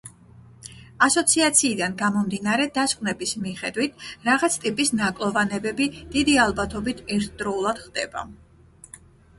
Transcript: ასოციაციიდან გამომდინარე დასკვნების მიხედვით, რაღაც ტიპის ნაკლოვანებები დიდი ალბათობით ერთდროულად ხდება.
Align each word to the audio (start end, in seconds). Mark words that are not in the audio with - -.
ასოციაციიდან 1.07 1.97
გამომდინარე 1.99 2.65
დასკვნების 2.77 3.35
მიხედვით, 3.43 4.09
რაღაც 4.31 4.57
ტიპის 4.65 4.93
ნაკლოვანებები 5.03 5.91
დიდი 6.17 6.41
ალბათობით 6.47 7.07
ერთდროულად 7.19 7.85
ხდება. 7.87 8.29